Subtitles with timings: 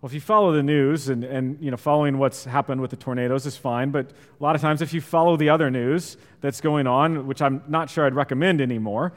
[0.00, 2.96] Well, if you follow the news and, and you know, following what's happened with the
[2.96, 6.62] tornadoes is fine, but a lot of times if you follow the other news that's
[6.62, 9.12] going on, which I'm not sure I'd recommend anymore,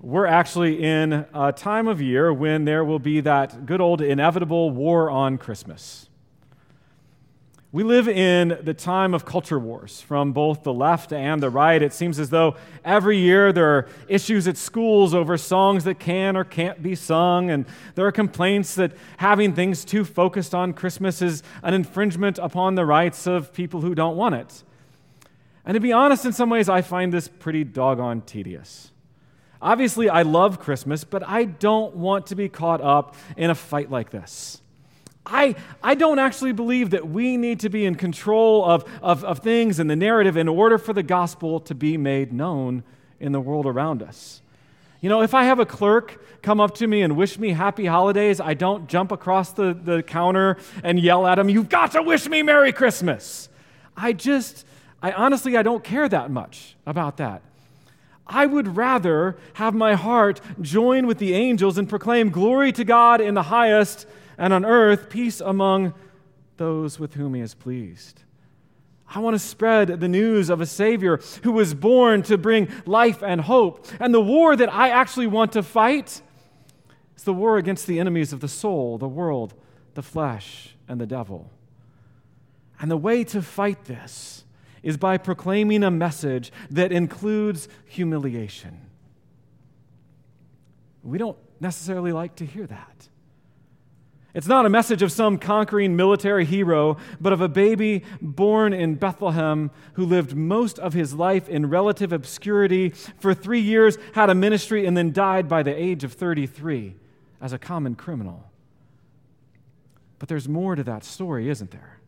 [0.00, 4.70] we're actually in a time of year when there will be that good old inevitable
[4.70, 6.08] war on Christmas.
[7.74, 11.82] We live in the time of culture wars from both the left and the right.
[11.82, 12.54] It seems as though
[12.84, 17.50] every year there are issues at schools over songs that can or can't be sung,
[17.50, 22.76] and there are complaints that having things too focused on Christmas is an infringement upon
[22.76, 24.62] the rights of people who don't want it.
[25.64, 28.92] And to be honest, in some ways, I find this pretty doggone tedious.
[29.60, 33.90] Obviously, I love Christmas, but I don't want to be caught up in a fight
[33.90, 34.60] like this.
[35.26, 39.38] I, I don't actually believe that we need to be in control of, of, of
[39.38, 42.82] things and the narrative in order for the gospel to be made known
[43.20, 44.42] in the world around us.
[45.00, 47.86] You know, if I have a clerk come up to me and wish me happy
[47.86, 52.02] holidays, I don't jump across the, the counter and yell at him, You've got to
[52.02, 53.48] wish me Merry Christmas.
[53.96, 54.66] I just,
[55.02, 57.42] I honestly, I don't care that much about that.
[58.26, 63.20] I would rather have my heart join with the angels and proclaim glory to God
[63.20, 64.06] in the highest
[64.38, 65.94] and on earth peace among
[66.56, 68.22] those with whom he is pleased.
[69.06, 73.22] I want to spread the news of a Savior who was born to bring life
[73.22, 73.86] and hope.
[74.00, 76.22] And the war that I actually want to fight
[77.16, 79.54] is the war against the enemies of the soul, the world,
[79.94, 81.50] the flesh, and the devil.
[82.80, 84.44] And the way to fight this
[84.82, 88.80] is by proclaiming a message that includes humiliation.
[91.02, 93.08] We don't necessarily like to hear that.
[94.34, 98.96] It's not a message of some conquering military hero, but of a baby born in
[98.96, 104.34] Bethlehem who lived most of his life in relative obscurity, for three years had a
[104.34, 106.96] ministry, and then died by the age of 33
[107.40, 108.50] as a common criminal.
[110.18, 112.00] But there's more to that story, isn't there?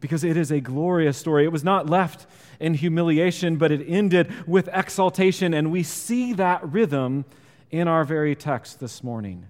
[0.00, 1.44] Because it is a glorious story.
[1.44, 2.26] It was not left
[2.58, 7.26] in humiliation, but it ended with exaltation, and we see that rhythm
[7.70, 9.46] in our very text this morning.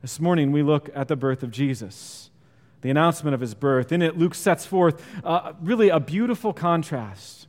[0.00, 2.30] This morning, we look at the birth of Jesus,
[2.82, 3.90] the announcement of his birth.
[3.90, 7.48] In it, Luke sets forth uh, really a beautiful contrast.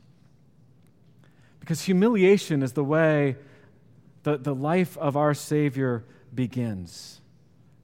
[1.60, 3.36] Because humiliation is the way
[4.24, 7.20] the, the life of our Savior begins,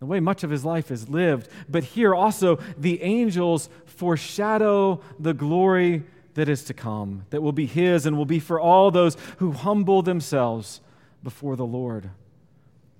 [0.00, 1.48] the way much of his life is lived.
[1.68, 6.02] But here also, the angels foreshadow the glory
[6.34, 9.52] that is to come, that will be his and will be for all those who
[9.52, 10.80] humble themselves
[11.22, 12.10] before the Lord.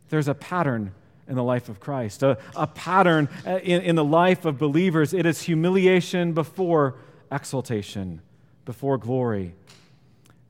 [0.09, 0.95] There's a pattern
[1.29, 5.13] in the life of Christ, a, a pattern uh, in, in the life of believers.
[5.13, 6.97] It is humiliation before
[7.31, 8.21] exaltation,
[8.65, 9.55] before glory.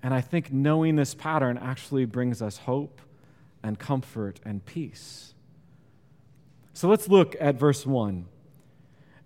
[0.02, 3.00] And I think knowing this pattern actually brings us hope
[3.62, 5.34] and comfort and peace.
[6.74, 8.26] So let's look at verse 1.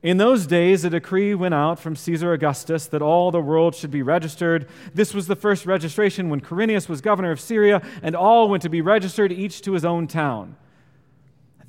[0.02, 3.90] In those days, a decree went out from Caesar Augustus that all the world should
[3.90, 4.66] be registered.
[4.94, 8.70] This was the first registration when Quirinius was governor of Syria, and all went to
[8.70, 10.56] be registered, each to his own town.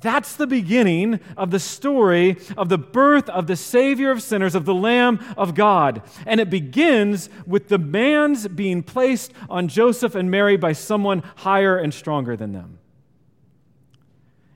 [0.02, 4.64] That's the beginning of the story of the birth of the Savior of sinners, of
[4.64, 6.02] the Lamb of God.
[6.26, 11.78] And it begins with the demands being placed on Joseph and Mary by someone higher
[11.78, 12.78] and stronger than them.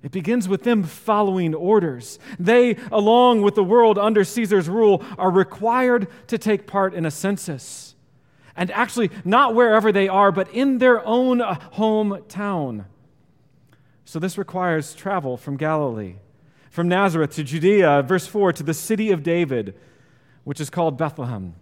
[0.03, 2.19] It begins with them following orders.
[2.39, 7.11] They, along with the world under Caesar's rule, are required to take part in a
[7.11, 7.95] census.
[8.57, 12.85] And actually, not wherever they are, but in their own hometown.
[14.07, 16.15] So this requires travel from Galilee,
[16.71, 19.75] from Nazareth to Judea, verse 4, to the city of David,
[20.45, 21.57] which is called Bethlehem,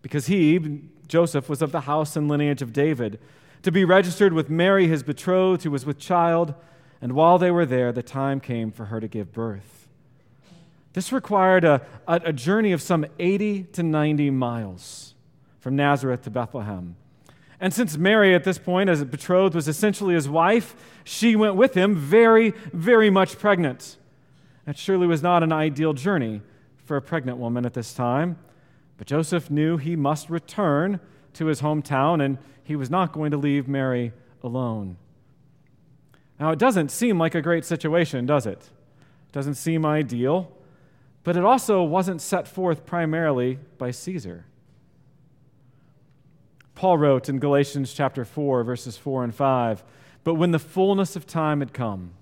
[0.00, 3.20] because he, Joseph, was of the house and lineage of David,
[3.60, 6.54] to be registered with Mary, his betrothed, who was with child.
[7.02, 9.86] And while they were there, the time came for her to give birth.
[10.94, 15.14] This required a, a, a journey of some 80 to 90 miles
[15.60, 16.96] from Nazareth to Bethlehem.
[17.62, 20.74] And since Mary, at this point, as a betrothed, was essentially his wife,
[21.04, 23.98] she went with him very, very much pregnant.
[24.64, 26.42] That surely was not an ideal journey
[26.84, 28.36] for a pregnant woman at this time.
[28.96, 30.98] But Joseph knew he must return
[31.34, 34.12] to his hometown, and he was not going to leave Mary
[34.42, 34.96] alone.
[36.40, 38.58] Now, it doesn't seem like a great situation, does it?
[38.58, 40.50] It doesn't seem ideal,
[41.22, 44.46] but it also wasn't set forth primarily by Caesar.
[46.74, 49.84] Paul wrote in Galatians chapter 4, verses 4 and 5
[50.24, 52.12] But when the fullness of time had come,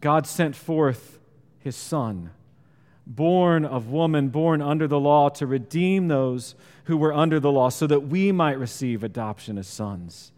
[0.00, 1.18] God sent forth
[1.58, 2.30] his Son,
[3.06, 6.54] born of woman, born under the law, to redeem those
[6.84, 10.30] who were under the law, so that we might receive adoption as sons.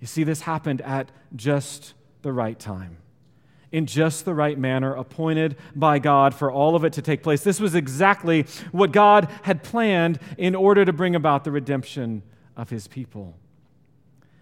[0.00, 2.98] You see, this happened at just the right time.
[3.72, 7.42] In just the right manner, appointed by God for all of it to take place.
[7.42, 12.22] This was exactly what God had planned in order to bring about the redemption
[12.56, 13.34] of his people.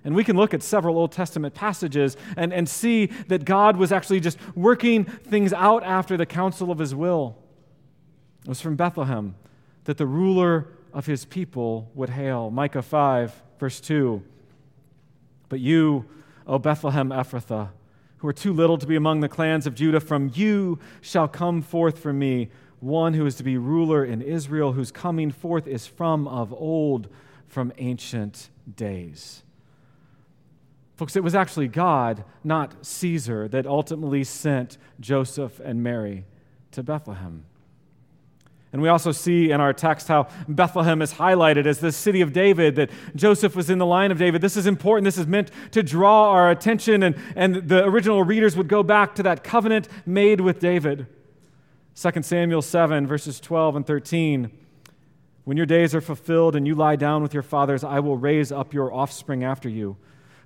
[0.03, 3.93] And we can look at several Old Testament passages and, and see that God was
[3.93, 7.37] actually just working things out after the counsel of his will.
[8.43, 9.37] It was from Bethlehem
[9.85, 12.51] that the ruler of his people would hail.
[12.51, 14.23] Micah 5, verse 2.
[15.49, 16.07] But you,
[16.47, 17.69] O Bethlehem Ephrathah,
[18.21, 21.63] who are too little to be among the clans of Judah, from you shall come
[21.63, 22.51] forth for me
[22.81, 27.09] one who is to be ruler in Israel, whose coming forth is from of old,
[27.49, 29.43] from ancient days.
[30.97, 36.27] Folks, it was actually God, not Caesar, that ultimately sent Joseph and Mary
[36.73, 37.45] to Bethlehem.
[38.73, 42.33] And we also see in our text how Bethlehem is highlighted as the city of
[42.33, 44.41] David, that Joseph was in the line of David.
[44.43, 45.05] This is important.
[45.05, 49.17] This is meant to draw our attention, and, and the original readers would go back
[49.17, 51.09] to that covenant made with David.
[51.97, 54.51] 2 Samuel 7, verses 12 and 13.
[55.43, 58.53] When your days are fulfilled and you lie down with your fathers, I will raise
[58.53, 59.97] up your offspring after you,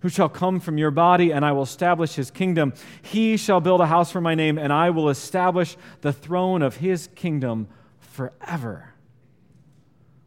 [0.01, 2.73] who shall come from your body, and I will establish his kingdom.
[3.03, 6.77] He shall build a house for my name, and I will establish the throne of
[6.77, 7.69] his kingdom
[8.15, 8.95] forever.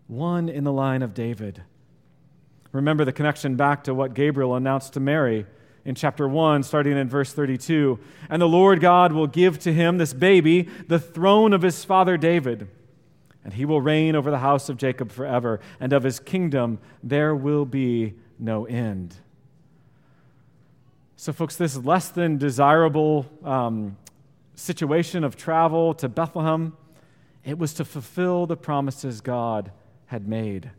[0.08, 1.64] One in the line of David.
[2.74, 5.46] Remember the connection back to what Gabriel announced to Mary
[5.86, 7.98] in chapter 1, starting in verse 32.
[8.30, 12.18] And the Lord God will give to him, this baby, the throne of his father
[12.18, 12.68] David.
[13.46, 17.34] And he will reign over the house of Jacob forever, and of his kingdom there
[17.34, 19.16] will be no end.
[21.16, 23.96] So, folks, this less than desirable um,
[24.56, 26.76] situation of travel to Bethlehem
[27.44, 29.72] it was to fulfill the promises God
[30.08, 30.72] had made.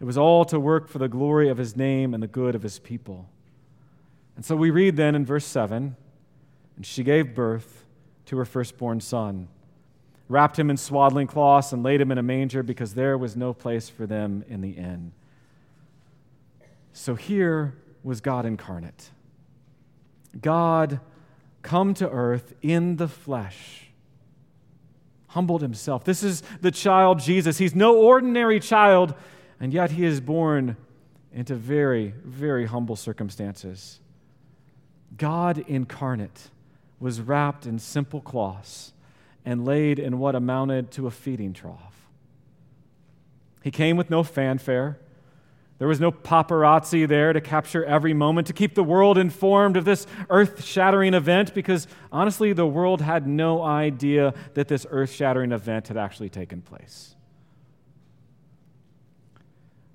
[0.00, 2.62] It was all to work for the glory of his name and the good of
[2.62, 3.28] his people.
[4.36, 5.96] And so we read then in verse 7
[6.76, 7.86] and she gave birth
[8.26, 9.48] to her firstborn son,
[10.28, 13.54] wrapped him in swaddling cloths, and laid him in a manger because there was no
[13.54, 15.12] place for them in the inn.
[16.92, 19.10] So here was God incarnate.
[20.40, 21.00] God
[21.62, 23.85] come to earth in the flesh
[25.28, 26.04] humbled himself.
[26.04, 27.58] This is the child Jesus.
[27.58, 29.14] He's no ordinary child,
[29.60, 30.76] and yet he is born
[31.32, 34.00] into very, very humble circumstances.
[35.16, 36.50] God incarnate
[36.98, 38.92] was wrapped in simple cloths
[39.44, 42.08] and laid in what amounted to a feeding trough.
[43.62, 44.98] He came with no fanfare.
[45.78, 49.84] There was no paparazzi there to capture every moment, to keep the world informed of
[49.84, 55.52] this earth shattering event, because honestly, the world had no idea that this earth shattering
[55.52, 57.14] event had actually taken place.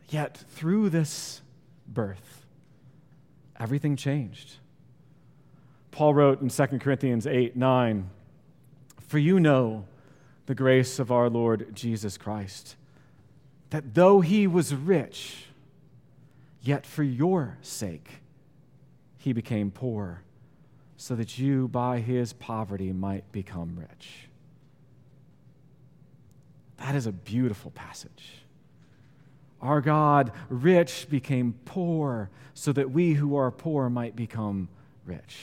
[0.09, 1.41] Yet, through this
[1.87, 2.45] birth,
[3.59, 4.57] everything changed.
[5.89, 8.09] Paul wrote in 2 Corinthians 8 9,
[9.07, 9.85] For you know
[10.45, 12.75] the grace of our Lord Jesus Christ,
[13.71, 15.47] that though he was rich,
[16.61, 18.21] Yet for your sake,
[19.17, 20.21] he became poor,
[20.95, 24.27] so that you by his poverty might become rich.
[26.77, 28.43] That is a beautiful passage.
[29.61, 34.69] Our God, rich, became poor, so that we who are poor might become
[35.05, 35.37] rich.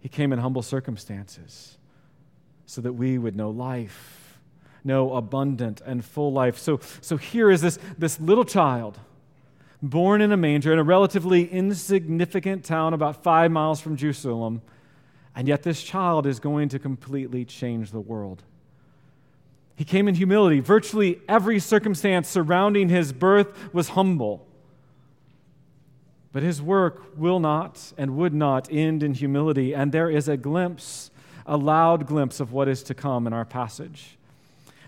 [0.00, 1.78] He came in humble circumstances
[2.66, 4.21] so that we would know life
[4.84, 6.58] know abundant and full life.
[6.58, 8.98] So, so here is this, this little child
[9.82, 14.62] born in a manger in a relatively insignificant town about five miles from Jerusalem,
[15.34, 18.42] and yet this child is going to completely change the world.
[19.74, 20.60] He came in humility.
[20.60, 24.46] Virtually every circumstance surrounding his birth was humble.
[26.30, 30.36] But his work will not and would not end in humility, and there is a
[30.36, 31.10] glimpse,
[31.44, 34.16] a loud glimpse of what is to come in our passage.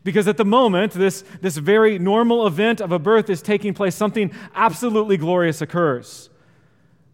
[0.04, 3.94] Because at the moment, this, this very normal event of a birth is taking place,
[3.94, 6.28] something absolutely glorious occurs.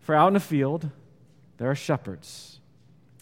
[0.01, 0.91] For out in a field,
[1.59, 2.59] there are shepherds.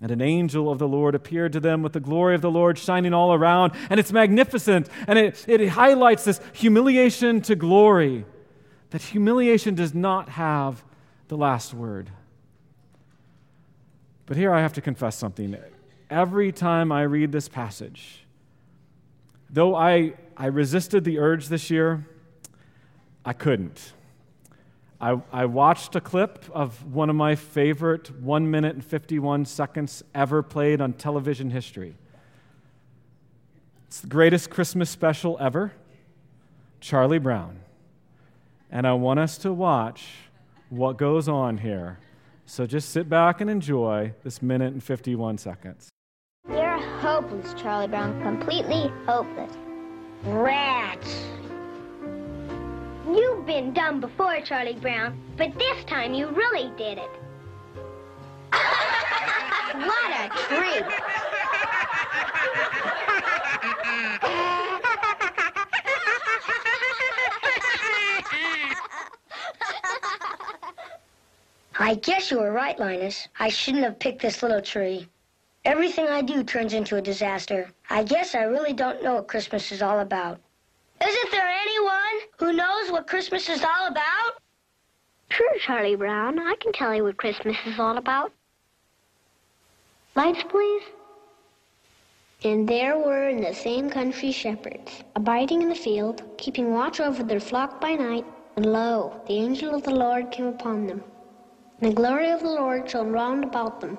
[0.00, 2.78] And an angel of the Lord appeared to them with the glory of the Lord
[2.78, 3.72] shining all around.
[3.90, 4.88] And it's magnificent.
[5.06, 8.24] And it, it highlights this humiliation to glory.
[8.90, 10.82] That humiliation does not have
[11.26, 12.10] the last word.
[14.24, 15.56] But here I have to confess something.
[16.08, 18.24] Every time I read this passage,
[19.50, 22.06] Though I, I resisted the urge this year,
[23.24, 23.92] I couldn't.
[25.00, 30.02] I, I watched a clip of one of my favorite 1 minute and 51 seconds
[30.14, 31.94] ever played on television history.
[33.86, 35.72] It's the greatest Christmas special ever
[36.80, 37.60] Charlie Brown.
[38.70, 40.06] And I want us to watch
[40.68, 41.98] what goes on here
[42.44, 45.90] So just sit back and enjoy this minute and 51 seconds.
[47.00, 48.20] Hopeless, Charlie Brown.
[48.22, 49.52] Completely hopeless.
[50.24, 51.24] Rats.
[53.06, 57.10] You've been dumb before, Charlie Brown, but this time you really did it.
[59.72, 60.84] what a treat.
[71.78, 73.28] I guess you were right, Linus.
[73.38, 75.08] I shouldn't have picked this little tree.
[75.68, 77.70] Everything I do turns into a disaster.
[77.90, 80.40] I guess I really don't know what Christmas is all about.
[81.06, 84.40] Isn't there anyone who knows what Christmas is all about?
[85.28, 86.38] Sure, Charlie Brown.
[86.38, 88.32] I can tell you what Christmas is all about.
[90.16, 90.84] Lights, please.
[92.44, 97.22] And there were in the same country shepherds, abiding in the field, keeping watch over
[97.22, 98.24] their flock by night.
[98.56, 101.04] And lo, the angel of the Lord came upon them.
[101.82, 103.98] And the glory of the Lord shone round about them.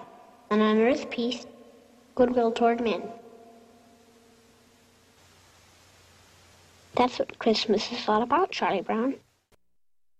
[0.51, 1.45] and on earth peace,
[2.13, 3.01] goodwill toward men.
[6.93, 9.15] That's what Christmas is all about, Charlie Brown.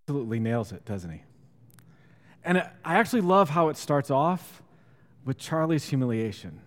[0.08, 1.22] Absolutely nails it, doesn't he?
[2.46, 4.64] And I actually love how it starts off
[5.26, 6.62] with Charlie's humiliation.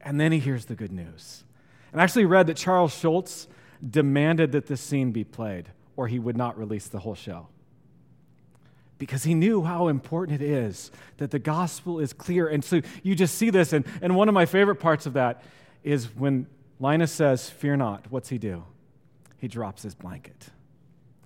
[0.00, 1.44] And then he hears the good news.
[1.92, 3.48] And I actually read that Charles Schulz
[3.88, 7.48] demanded that this scene be played, or he would not release the whole show.
[9.00, 12.46] Because he knew how important it is that the gospel is clear.
[12.46, 13.72] And so you just see this.
[13.72, 15.42] And, and one of my favorite parts of that
[15.82, 16.46] is when
[16.78, 18.62] Linus says, Fear not, what's he do?
[19.38, 20.48] He drops his blanket,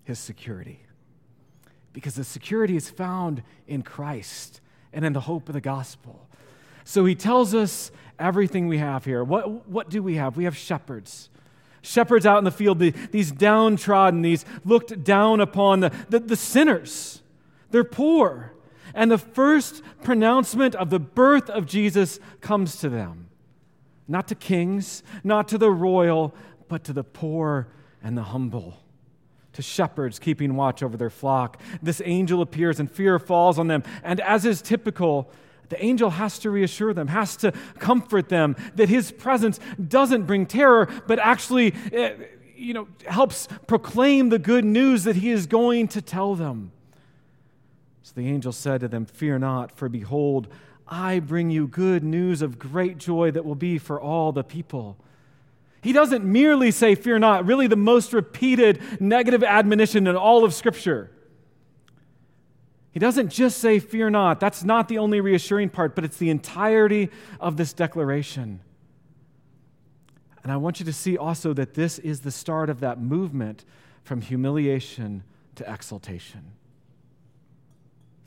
[0.05, 0.87] his security.
[1.93, 4.61] Because the security is found in Christ
[4.93, 6.29] and in the hope of the gospel.
[6.85, 7.91] So he tells us
[8.21, 9.25] everything we have here.
[9.25, 10.37] What, what do we have?
[10.37, 11.29] We have shepherds.
[11.83, 16.37] Shepherds out in the field, the, these downtrodden, these looked down upon, the, the, the
[16.37, 17.21] sinners.
[17.75, 18.53] They're poor.
[18.95, 23.31] And the first pronouncement of the birth of Jesus comes to them.
[24.07, 26.37] Not to kings, not to the royal,
[26.69, 27.67] but to the poor
[28.01, 28.79] and the humble
[29.55, 31.61] to shepherds keeping watch over their flock.
[31.83, 33.83] This angel appears and fear falls on them.
[34.05, 35.29] And as is typical,
[35.69, 37.51] the angel has to reassure them, has to
[37.81, 42.15] comfort them that his presence doesn't bring terror, but actually, eh,
[42.55, 46.71] you know, helps proclaim the good news that he is going to tell them.
[48.15, 50.49] The angel said to them, Fear not, for behold,
[50.87, 54.97] I bring you good news of great joy that will be for all the people.
[55.83, 60.55] He doesn't merely say, Fear not, really the most repeated negative admonition in all of
[60.55, 61.11] Scripture.
[62.93, 64.39] He doesn't just say, Fear not.
[64.41, 68.61] That's not the only reassuring part, but it's the entirety of this declaration.
[70.45, 73.65] And I want you to see also that this is the start of that movement
[74.05, 75.25] from humiliation
[75.57, 76.53] to exaltation,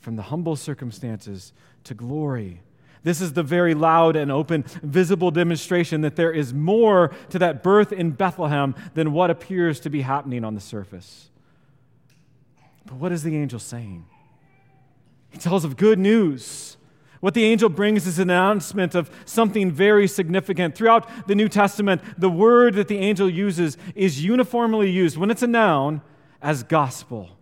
[0.00, 1.52] from the humble circumstances
[1.84, 2.60] to glory.
[3.02, 7.62] This is the very loud and open, visible demonstration that there is more to that
[7.62, 11.30] birth in Bethlehem than what appears to be happening on the surface.
[12.84, 14.06] But what is the angel saying?
[15.30, 16.76] He tells of good news.
[17.20, 20.74] What the angel brings is an announcement of something very significant.
[20.74, 25.42] Throughout the New Testament, the word that the angel uses is uniformly used when it's
[25.42, 26.00] a noun
[26.40, 27.37] as gospel.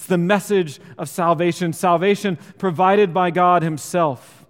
[0.00, 4.46] It's the message of salvation, salvation provided by God Himself.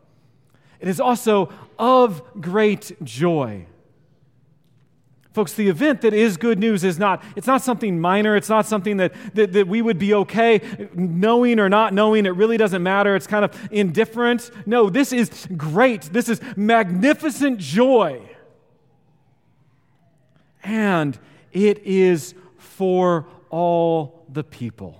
[0.79, 3.67] It is also of great joy.
[5.33, 8.37] Folks, the event that is good news is not, it's not something minor.
[8.37, 12.27] It's not something that, that, that we would be okay knowing or not knowing.
[12.27, 13.17] It really doesn't matter.
[13.17, 14.53] It's kind of indifferent.
[14.67, 16.03] No, this is great.
[16.03, 18.23] This is magnificent joy.
[20.63, 21.19] And
[21.51, 25.00] it is for all the people.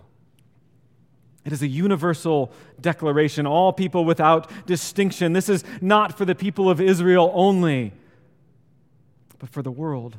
[1.45, 5.33] It is a universal declaration, all people without distinction.
[5.33, 7.93] This is not for the people of Israel only
[9.41, 10.19] but for the world.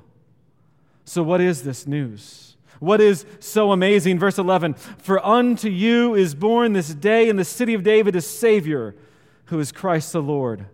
[1.06, 2.58] So, what is this news?
[2.80, 4.20] What is so amazing?
[4.20, 8.22] Verse 11 For unto you is born this day in the city of David a
[8.22, 8.96] Savior,
[9.46, 10.66] who is Christ the Lord.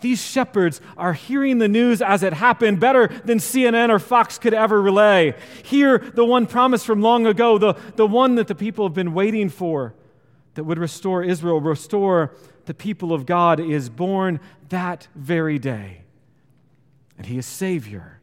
[0.00, 4.54] These shepherds are hearing the news as it happened better than CNN or Fox could
[4.54, 5.34] ever relay.
[5.64, 9.14] Hear the one promised from long ago, the, the one that the people have been
[9.14, 9.94] waiting for
[10.54, 12.34] that would restore Israel, restore
[12.66, 16.02] the people of God, is born that very day.
[17.16, 18.20] And he is Savior.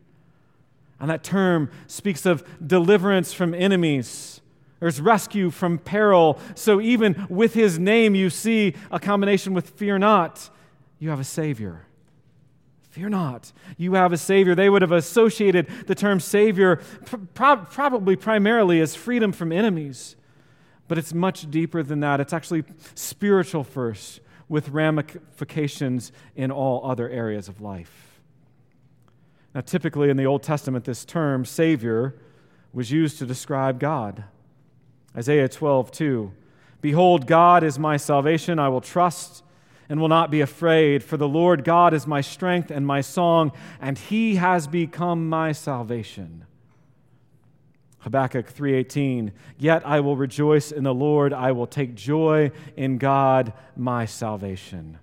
[1.00, 4.42] And that term speaks of deliverance from enemies.
[4.80, 6.40] There's rescue from peril.
[6.56, 10.50] So even with his name, you see a combination with fear not.
[11.04, 11.82] You have a Savior.
[12.92, 13.52] Fear not.
[13.76, 14.56] You have a Savior.
[14.56, 16.78] They would have associated the term Savior
[17.34, 20.16] pro- probably primarily as freedom from enemies.
[20.88, 22.22] But it's much deeper than that.
[22.22, 22.64] It's actually
[22.96, 28.22] spiritual first, with ramifications in all other areas of life.
[29.54, 32.16] Now, typically in the Old Testament, this term, Savior,
[32.72, 34.24] was used to describe God.
[35.18, 36.32] Isaiah 12, 2.
[36.80, 38.58] Behold, God is my salvation.
[38.58, 39.44] I will trust
[39.90, 43.52] and will not be afraid, for the Lord God is my strength and my song,
[43.82, 46.46] and he has become my salvation.
[48.04, 53.54] Habakkuk 3:18 Yet I will rejoice in the Lord I will take joy in God
[53.78, 55.00] my salvation.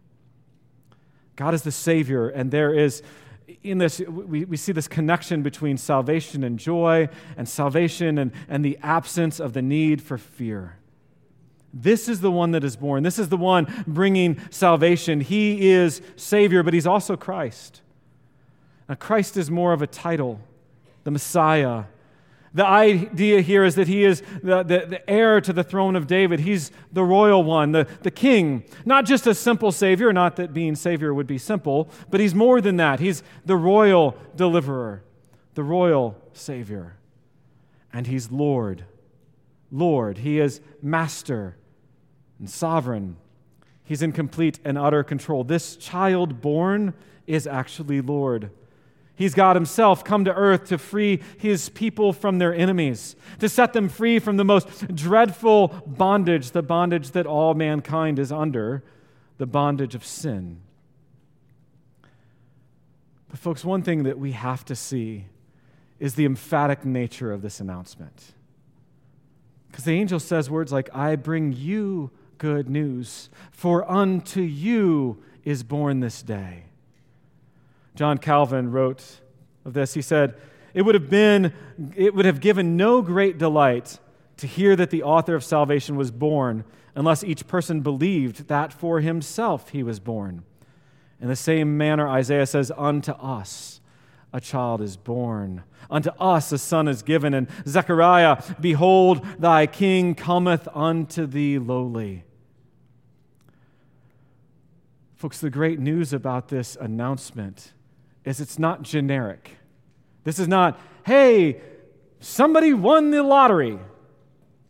[1.37, 3.03] God is the savior and there is
[3.63, 7.09] in this we, we see this connection between salvation and joy
[7.39, 10.77] and salvation and, and the absence of the need for fear.
[11.73, 13.03] This is the one that is born.
[13.03, 15.21] This is the one bringing salvation.
[15.21, 17.83] He is Savior, but He's also Christ.
[18.89, 20.41] Now, Christ is more of a title,
[21.05, 21.85] the Messiah,
[22.53, 26.09] the idea here is that he is the, the, the, heir to the throne of
[26.09, 26.41] David.
[26.41, 28.65] He's the royal one, the, the king.
[28.85, 32.61] Not just a simple savior, not that being savior would be simple, but he's more
[32.61, 32.99] than that.
[32.99, 35.05] He's the royal deliverer,
[35.55, 36.97] the royal savior.
[37.93, 38.85] And he's Lord.
[39.71, 40.19] Lord.
[40.19, 41.57] He is master
[42.41, 43.17] and sovereign.
[43.85, 45.45] He's in complete and utter control.
[45.45, 46.95] This child born
[47.27, 48.51] is actually Lord.
[49.15, 53.75] He's God Himself come to earth to free His people from their enemies, to set
[53.75, 58.83] them free from the most dreadful bondage, the bondage that all mankind is under,
[59.37, 60.61] the bondage of sin.
[63.29, 65.27] But, folks, one thing that we have to see
[65.99, 68.33] is the emphatic nature of this announcement.
[69.71, 75.63] Because the angel says words like, I bring you good news, for unto you is
[75.63, 76.65] born this day.
[77.95, 79.21] John Calvin wrote
[79.65, 79.95] of this.
[79.95, 80.35] He said,
[80.73, 81.53] It would have been,
[81.95, 83.99] it would have given no great delight
[84.39, 89.01] to hear that the author of salvation was born unless each person believed that for
[89.01, 90.43] himself he was born.
[91.21, 93.83] In the same manner, Isaiah says, Unto us
[94.33, 97.35] a child is born, unto us a son is given.
[97.35, 102.25] And Zechariah, behold, thy king cometh unto thee lowly.
[105.21, 107.75] Folks, the great news about this announcement
[108.25, 109.59] is it's not generic.
[110.25, 111.61] This is not, hey,
[112.21, 113.79] somebody won the lottery.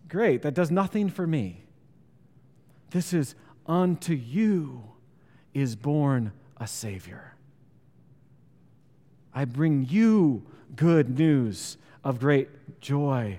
[0.08, 1.66] Great, that does nothing for me.
[2.90, 4.82] This is, unto you
[5.54, 7.36] is born a Savior.
[9.32, 13.38] I bring you good news of great joy.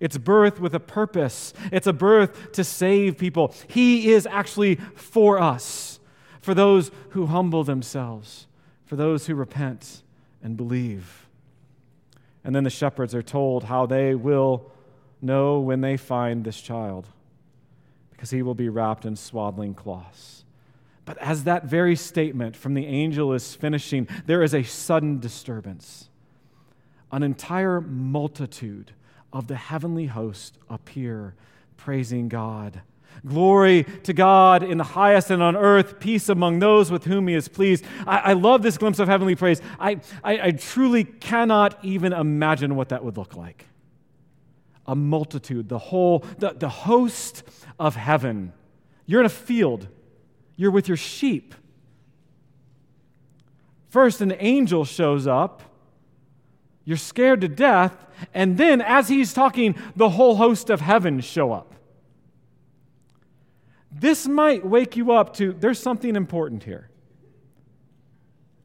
[0.00, 1.54] It's birth with a purpose.
[1.70, 3.54] It's a birth to save people.
[3.68, 5.97] He is actually for us,
[6.40, 8.46] for those who humble themselves
[8.88, 10.02] for those who repent
[10.42, 11.28] and believe.
[12.42, 14.72] And then the shepherds are told how they will
[15.20, 17.06] know when they find this child,
[18.10, 20.44] because he will be wrapped in swaddling cloths.
[21.04, 26.08] But as that very statement from the angel is finishing, there is a sudden disturbance.
[27.12, 28.92] An entire multitude
[29.34, 31.34] of the heavenly host appear
[31.76, 32.80] praising God
[33.26, 37.34] Glory to God in the highest and on earth, peace among those with whom he
[37.34, 37.84] is pleased.
[38.06, 39.60] I, I love this glimpse of heavenly praise.
[39.78, 43.66] I, I, I truly cannot even imagine what that would look like.
[44.86, 47.42] A multitude, the whole, the, the host
[47.78, 48.52] of heaven.
[49.04, 49.88] You're in a field,
[50.56, 51.54] you're with your sheep.
[53.88, 55.62] First, an angel shows up.
[56.84, 58.06] You're scared to death.
[58.34, 61.74] And then, as he's talking, the whole host of heaven show up.
[63.90, 66.90] This might wake you up to there's something important here.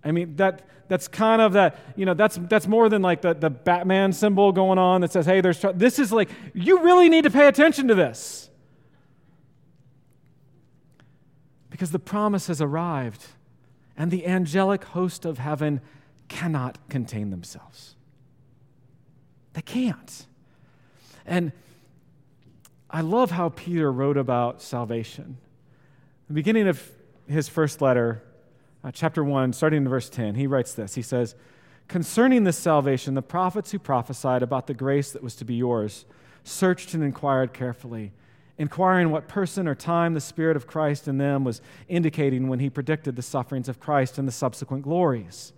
[0.03, 3.33] I mean, that, that's kind of that, you know, that's, that's more than like the,
[3.33, 5.71] the Batman symbol going on that says, hey, there's, tr-.
[5.71, 8.49] this is like, you really need to pay attention to this.
[11.69, 13.25] Because the promise has arrived,
[13.97, 15.81] and the angelic host of heaven
[16.27, 17.95] cannot contain themselves.
[19.53, 20.25] They can't.
[21.25, 21.51] And
[22.93, 25.39] I love how Peter wrote about salvation.
[26.27, 26.91] The beginning of
[27.27, 28.21] his first letter,
[28.84, 30.93] uh, chapter 1, starting in verse 10, he writes this.
[30.93, 31.34] He says,
[31.88, 36.06] Concerning this salvation, the prophets who prophesied about the grace that was to be yours
[36.43, 38.12] searched and inquired carefully,
[38.60, 42.69] inquiring what person or time the Spirit of Christ in them was indicating when he
[42.69, 45.51] predicted the sufferings of Christ and the subsequent glories.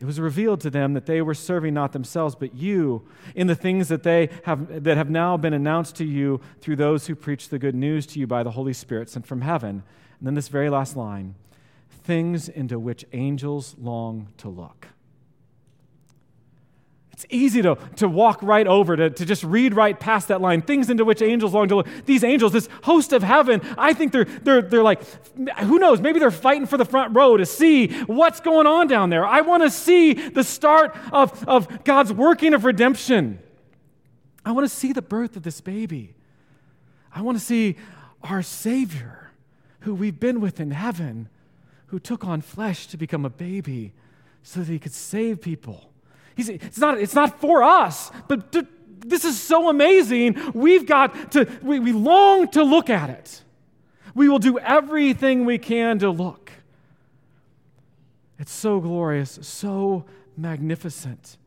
[0.00, 3.56] It was revealed to them that they were serving not themselves, but you in the
[3.56, 7.48] things that, they have, that have now been announced to you through those who preach
[7.48, 9.82] the good news to you by the Holy Spirit sent from heaven.
[10.18, 11.34] And then this very last line
[12.04, 14.88] things into which angels long to look.
[17.18, 20.62] It's easy to, to walk right over, to, to just read right past that line.
[20.62, 21.88] Things into which angels long to look.
[22.04, 25.02] These angels, this host of heaven, I think they're, they're, they're like,
[25.64, 29.10] who knows, maybe they're fighting for the front row to see what's going on down
[29.10, 29.26] there.
[29.26, 33.40] I want to see the start of, of God's working of redemption.
[34.44, 36.14] I want to see the birth of this baby.
[37.12, 37.78] I want to see
[38.22, 39.32] our Savior,
[39.80, 41.30] who we've been with in heaven,
[41.86, 43.92] who took on flesh to become a baby
[44.44, 45.87] so that he could save people
[46.38, 48.64] He's, it's, not, it's not for us, but to,
[49.00, 50.52] this is so amazing.
[50.54, 53.42] We've got to, we, we long to look at it.
[54.14, 56.52] We will do everything we can to look.
[58.38, 60.04] It's so glorious, so
[60.36, 61.38] magnificent.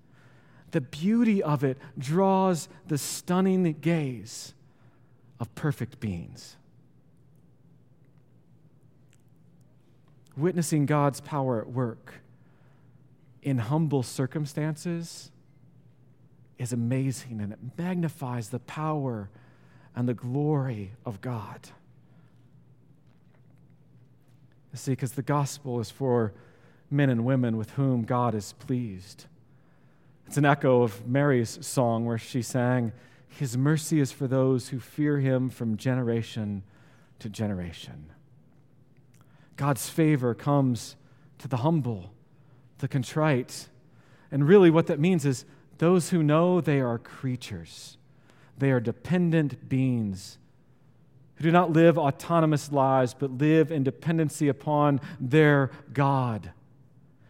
[0.72, 4.54] The beauty of it draws the stunning gaze
[5.40, 6.58] of perfect beings.
[10.36, 12.21] Witnessing God's power at work
[13.42, 15.32] in humble circumstances
[16.58, 19.30] is amazing and it magnifies the power
[19.96, 21.70] and the glory of God.
[24.74, 26.34] See, because the gospel is for
[26.90, 29.26] men and women with whom God is pleased.
[30.28, 32.94] It's an echo of Mary's song where she sang,
[33.28, 36.64] His mercy is for those who fear Him from generation
[37.20, 38.12] to generation.
[39.58, 40.96] God's favor comes
[41.40, 42.14] to the humble
[42.82, 43.70] the contrite.
[44.32, 45.46] And really, what that means is
[45.78, 47.98] those who know they are creatures,
[48.58, 50.38] they are dependent beings
[51.42, 56.52] who do not live autonomous lives, but live in dependency upon their God.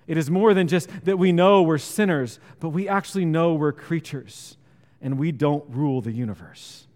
[0.06, 3.72] It is more than just that we know we're sinners, but we actually know we're
[3.72, 4.58] creatures
[5.02, 6.88] and we don't rule the universe.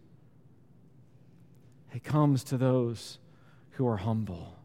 [1.93, 3.19] It comes to those
[3.71, 4.59] who are humble.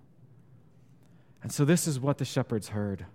[1.45, 3.07] And so, this is what the shepherds heard.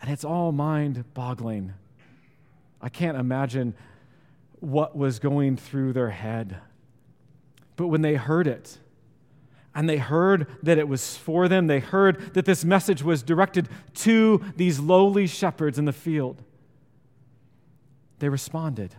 [0.00, 1.72] And it's all mind boggling.
[2.80, 3.74] I can't imagine
[4.60, 6.58] what was going through their head.
[7.76, 8.78] But when they heard it,
[9.74, 13.68] and they heard that it was for them, they heard that this message was directed
[13.94, 16.42] to these lowly shepherds in the field,
[18.20, 18.94] they responded.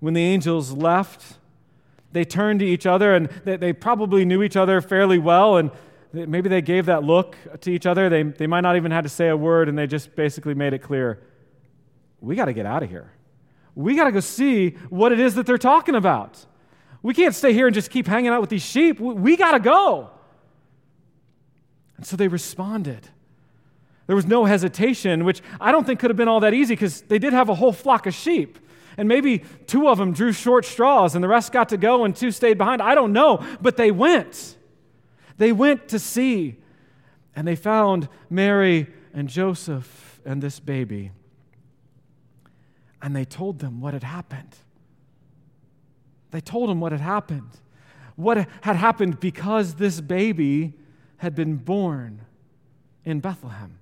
[0.00, 1.38] When the angels left,
[2.12, 5.70] they turned to each other and they, probably knew each other fairly well and
[6.12, 8.08] maybe they gave that look to each other.
[8.08, 10.72] They, they might not even have to say a word, and they just basically made
[10.72, 11.22] it clear
[12.22, 13.10] we got to get out of here.
[13.74, 16.46] We got to go see what it is that they're talking about.
[17.02, 19.00] We can't stay here and just keep hanging out with these sheep.
[19.00, 20.10] We, we got to go.
[21.96, 23.08] And so they responded.
[24.06, 27.02] There was no hesitation, which I don't think could have been all that easy because
[27.02, 28.58] they did have a whole flock of sheep.
[28.96, 32.14] And maybe two of them drew short straws and the rest got to go and
[32.14, 32.82] two stayed behind.
[32.82, 34.56] I don't know, but they went.
[35.38, 36.56] They went to see,
[37.34, 41.10] and they found Mary and Joseph and this baby.
[43.00, 44.56] And they told them what had happened.
[46.30, 47.50] They told them what had happened.
[48.16, 50.74] What had happened because this baby
[51.18, 52.22] had been born
[53.04, 53.78] in Bethlehem.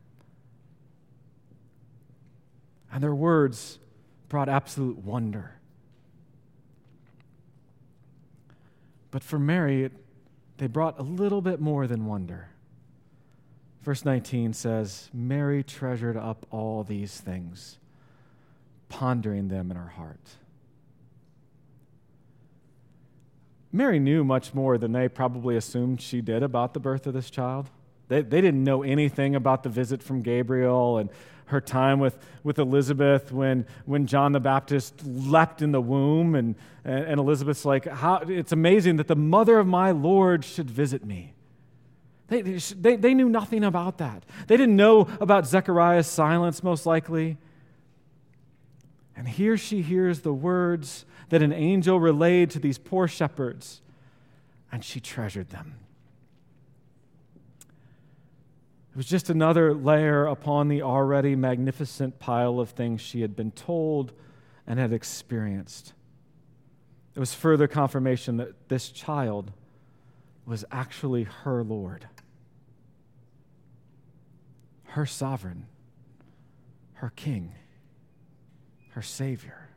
[2.93, 3.79] And their words
[4.29, 5.53] brought absolute wonder.
[9.11, 9.93] But for Mary, it
[10.61, 12.51] they brought a little bit more than wonder.
[13.83, 17.79] Verse 19 says, Mary treasured up all these things,
[18.91, 20.21] pondering them in her heart.
[23.73, 27.31] Mary knew much more than they probably assumed she did about the birth of this
[27.31, 27.71] child.
[28.11, 31.11] They, they didn't know anything about the visit from Gabriel and
[31.47, 36.35] her time with, with Elizabeth when, when John the Baptist leapt in the womb.
[36.35, 41.05] And, and Elizabeth's like, How, It's amazing that the mother of my Lord should visit
[41.05, 41.35] me.
[42.27, 44.25] They, they, they knew nothing about that.
[44.49, 47.39] They didn't know about Zechariah's silence, most likely.
[49.17, 53.83] And here she hears the words that an angel relayed to these poor shepherds,
[54.73, 55.77] and she treasured them.
[58.91, 63.53] It was just another layer upon the already magnificent pile of things she had been
[63.53, 64.13] told
[64.67, 65.93] and had experienced.
[67.15, 69.53] It was further confirmation that this child
[70.45, 72.09] was actually her Lord,
[74.85, 75.67] her sovereign,
[76.95, 77.55] her king,
[78.91, 79.69] her Savior.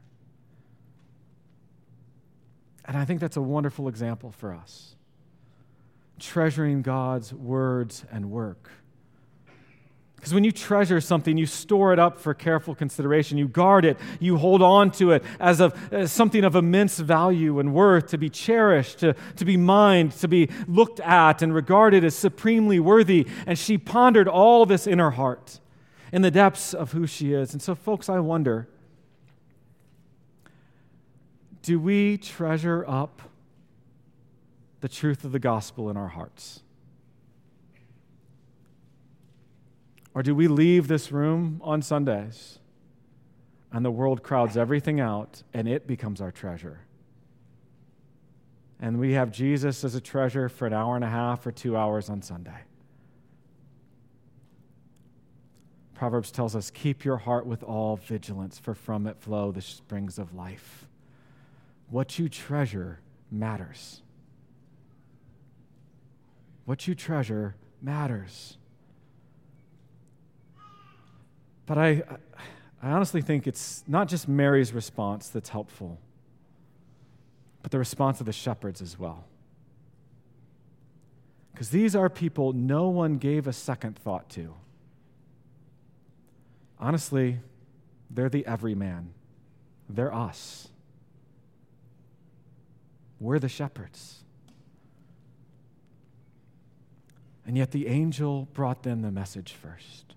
[2.85, 4.95] And I think that's a wonderful example for us.
[6.19, 8.69] Treasuring God's words and work.
[10.23, 13.37] Because when you treasure something, you store it up for careful consideration.
[13.37, 13.97] You guard it.
[14.21, 18.17] You hold on to it as, of, as something of immense value and worth to
[18.17, 23.27] be cherished, to, to be mined, to be looked at and regarded as supremely worthy.
[23.45, 25.59] And she pondered all this in her heart,
[26.13, 27.51] in the depths of who she is.
[27.51, 28.69] And so, folks, I wonder
[31.63, 33.21] do we treasure up
[34.79, 36.62] the truth of the gospel in our hearts?
[40.13, 42.59] Or do we leave this room on Sundays
[43.71, 46.81] and the world crowds everything out and it becomes our treasure?
[48.79, 51.77] And we have Jesus as a treasure for an hour and a half or two
[51.77, 52.63] hours on Sunday.
[55.95, 60.19] Proverbs tells us, Keep your heart with all vigilance, for from it flow the springs
[60.19, 60.87] of life.
[61.89, 62.99] What you treasure
[63.31, 64.01] matters.
[66.65, 68.57] What you treasure matters.
[71.65, 72.03] But I,
[72.81, 75.99] I honestly think it's not just Mary's response that's helpful,
[77.61, 79.23] but the response of the shepherds as well.
[81.53, 84.53] Because these are people no one gave a second thought to.
[86.79, 87.39] Honestly,
[88.09, 89.13] they're the everyman.
[89.87, 90.67] They're us.
[93.19, 94.23] We're the shepherds.
[97.45, 100.15] And yet the angel brought them the message first.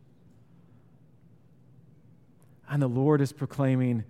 [2.69, 4.05] And the Lord is proclaiming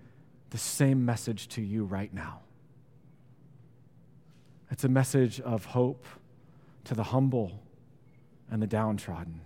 [0.49, 2.39] the same message to you right now.
[4.71, 6.05] It's a message of hope
[6.85, 7.59] to the humble
[8.49, 9.41] and the downtrodden.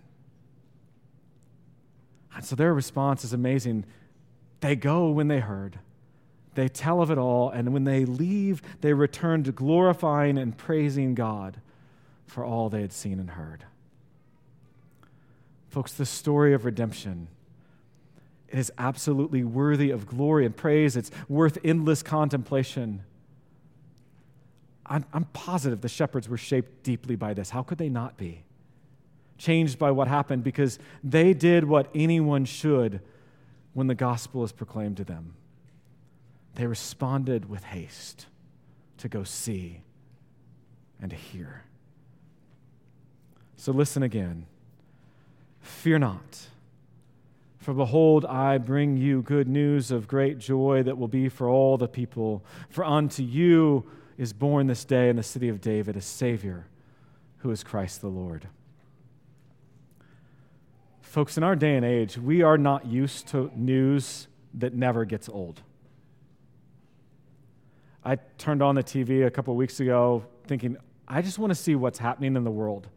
[2.35, 3.85] And so their response is amazing.
[4.61, 5.79] They go when they heard,
[6.55, 11.15] they tell of it all, and when they leave, they return to glorifying and praising
[11.15, 11.61] God
[12.25, 13.65] for all they had seen and heard.
[15.69, 17.27] Folks, the story of redemption
[18.51, 20.97] it is absolutely worthy of glory and praise.
[20.97, 23.01] It's worth endless contemplation.
[24.85, 27.49] I'm, I'm, positive the shepherds were shaped deeply by this.
[27.49, 28.43] How could they not be?
[29.37, 32.99] Changed by what happened because they did what anyone should
[33.73, 35.33] when the gospel is proclaimed to them.
[36.55, 38.25] They responded with haste
[38.97, 39.79] to go see
[41.01, 41.63] and to hear.
[43.55, 44.45] So listen again.
[45.61, 46.47] Fear not.
[47.61, 51.77] For behold, I bring you good news of great joy that will be for all
[51.77, 52.43] the people.
[52.69, 53.85] For unto you
[54.17, 56.65] is born this day in the city of David a Savior,
[57.37, 58.47] who is Christ the Lord.
[61.01, 65.29] Folks, in our day and age, we are not used to news that never gets
[65.29, 65.61] old.
[68.03, 71.75] I turned on the TV a couple weeks ago thinking, I just want to see
[71.75, 72.87] what's happening in the world.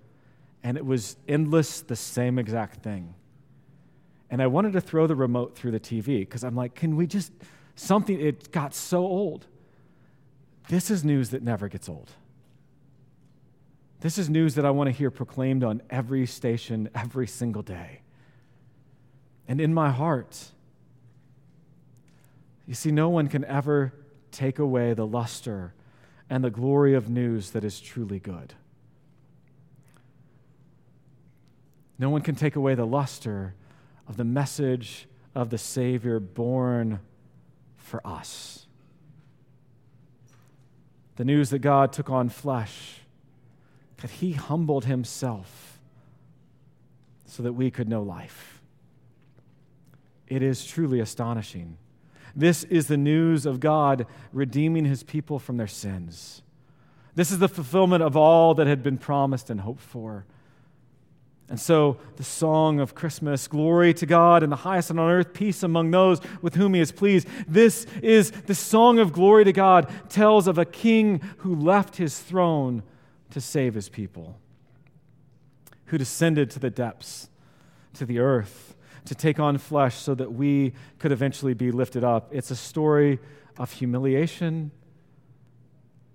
[0.63, 3.15] And it was endless, the same exact thing
[4.35, 7.07] and I wanted to throw the remote through the TV because I'm like, can we
[7.07, 7.31] just,
[7.77, 9.47] something, it got so old.
[10.69, 12.11] This is news that never gets old.
[14.01, 18.01] This is news that I want to hear proclaimed on every station every single day.
[19.47, 20.37] And in my heart,
[22.67, 23.93] you see, no one can ever
[24.33, 25.75] take away the luster
[26.29, 28.53] and the glory of news that is truly good.
[32.01, 33.55] No one can take away the luster
[34.07, 37.01] of the message of the Savior born
[37.77, 38.67] for us.
[41.17, 43.01] The news that God took on flesh,
[43.99, 45.79] that He humbled Himself
[47.25, 48.63] so that we could know life.
[50.27, 51.79] It is truly astonishing.
[52.35, 56.43] This is the news of God redeeming His people from their sins.
[57.15, 60.27] This is the fulfillment of all that had been promised and hoped for.
[61.49, 65.35] And so, the song of Christmas, glory to God in the highest and on earth,
[65.35, 67.29] peace among those with whom He is pleased.
[67.47, 72.19] This is the song of glory to God, tells of a king who left his
[72.19, 72.83] throne
[73.31, 74.39] to save his people,
[75.87, 77.29] who descended to the depths,
[77.93, 82.31] to the earth, to take on flesh so that we could eventually be lifted up.
[82.33, 83.19] It's a story
[83.59, 84.71] of humiliation,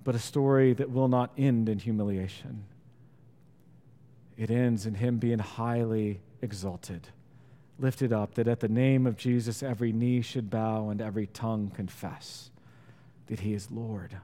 [0.04, 2.65] but a story that will not end in humiliation
[4.39, 7.10] it ends in him being highly exalted,
[7.78, 11.69] lifted up, that at the name of Jesus every knee should bow and every tongue
[11.75, 12.49] confess
[13.28, 14.15] that he is Lord.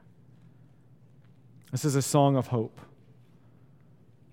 [1.69, 2.80] This is a song of hope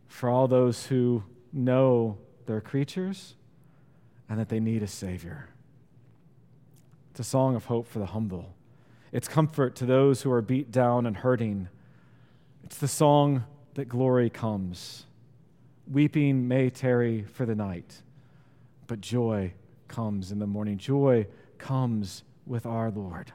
[0.07, 2.16] for all those who know
[2.47, 3.35] they're creatures
[4.29, 5.49] and that they need a Savior.
[7.11, 8.55] It's a song of hope for the humble.
[9.11, 11.68] It's comfort to those who are beat down and hurting.
[12.62, 15.07] It's the song that glory comes.
[15.90, 18.03] Weeping may tarry for the night,
[18.87, 19.53] but joy
[19.88, 20.79] comes in the morning.
[20.79, 21.27] Joy
[21.59, 23.33] comes with our Lord.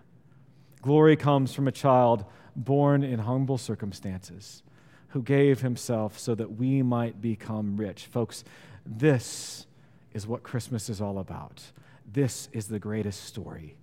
[0.81, 4.63] Glory comes from a child born in humble circumstances
[5.09, 8.05] who gave himself so that we might become rich.
[8.05, 8.43] Folks,
[8.85, 9.65] this
[10.13, 11.63] is what Christmas is all about.
[12.11, 13.75] This is the greatest story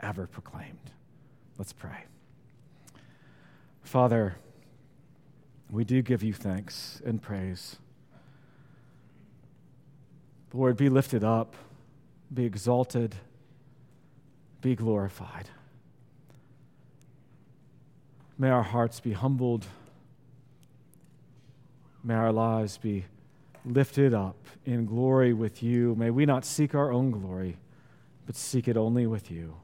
[0.00, 0.90] ever proclaimed.
[1.58, 2.04] Let's pray.
[3.82, 4.36] Father,
[5.70, 7.76] we do give you thanks and praise.
[10.54, 11.54] Lord, be lifted up,
[12.32, 13.14] be exalted,
[14.60, 15.48] be glorified.
[18.38, 19.66] May our hearts be humbled.
[22.04, 23.04] May our lives be
[23.64, 24.36] lifted up
[24.66, 25.94] in glory with you.
[25.94, 27.56] May we not seek our own glory,
[28.26, 29.54] but seek it only with you.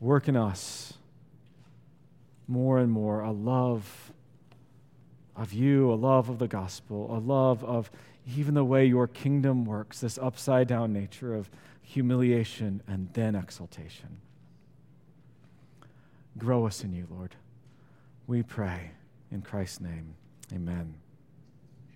[0.00, 0.94] Work in us
[2.46, 4.12] more and more a love
[5.36, 7.90] of you, a love of the gospel, a love of
[8.36, 11.50] even the way your kingdom works, this upside down nature of
[11.82, 14.20] humiliation and then exaltation.
[16.36, 17.34] Grow us in you, Lord.
[18.26, 18.92] We pray
[19.30, 20.14] in Christ's name.
[20.52, 20.94] Amen.